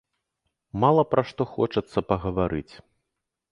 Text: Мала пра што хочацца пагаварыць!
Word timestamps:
Мала 0.83 1.03
пра 1.11 1.21
што 1.33 1.47
хочацца 1.53 2.05
пагаварыць! 2.11 2.73